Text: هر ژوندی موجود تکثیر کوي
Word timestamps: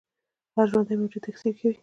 هر 0.55 0.67
ژوندی 0.71 0.95
موجود 0.99 1.23
تکثیر 1.27 1.53
کوي 1.59 1.77